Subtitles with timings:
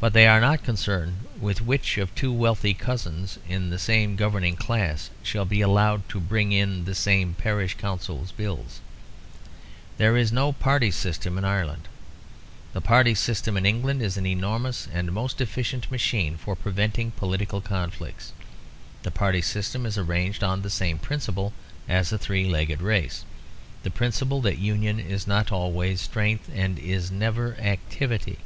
[0.00, 4.56] But they are not concerned with which of two wealthy cousins in the same governing
[4.56, 8.64] class shall be allowed to bring in the same Parish Councils Bill;
[9.98, 11.88] there is no party system in Ireland.
[12.72, 17.60] The party system in England is an enormous and most efficient machine for preventing political
[17.60, 18.32] conflicts.
[19.02, 21.52] The party system is arranged on the same principle
[21.86, 23.26] as a three legged race:
[23.82, 28.38] the principle that union is not always strength and is never activity.